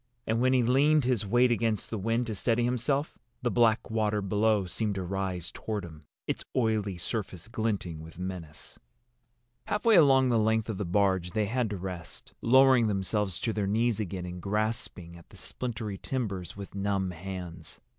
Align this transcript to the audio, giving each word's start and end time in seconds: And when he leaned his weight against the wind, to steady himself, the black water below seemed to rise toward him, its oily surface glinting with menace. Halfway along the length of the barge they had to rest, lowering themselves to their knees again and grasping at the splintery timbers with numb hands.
And 0.25 0.41
when 0.41 0.51
he 0.53 0.63
leaned 0.63 1.03
his 1.05 1.27
weight 1.27 1.51
against 1.51 1.91
the 1.91 1.97
wind, 1.99 2.25
to 2.25 2.33
steady 2.33 2.63
himself, 2.63 3.19
the 3.43 3.51
black 3.51 3.91
water 3.91 4.19
below 4.19 4.65
seemed 4.65 4.95
to 4.95 5.03
rise 5.03 5.51
toward 5.51 5.85
him, 5.85 6.01
its 6.25 6.43
oily 6.55 6.97
surface 6.97 7.47
glinting 7.47 7.99
with 7.99 8.17
menace. 8.17 8.79
Halfway 9.67 9.95
along 9.95 10.29
the 10.29 10.39
length 10.39 10.69
of 10.69 10.79
the 10.79 10.85
barge 10.85 11.33
they 11.33 11.45
had 11.45 11.69
to 11.69 11.77
rest, 11.77 12.33
lowering 12.41 12.87
themselves 12.87 13.39
to 13.41 13.53
their 13.53 13.67
knees 13.67 13.99
again 13.99 14.25
and 14.25 14.41
grasping 14.41 15.17
at 15.17 15.29
the 15.29 15.37
splintery 15.37 15.99
timbers 15.99 16.57
with 16.57 16.73
numb 16.73 17.11
hands. 17.11 17.79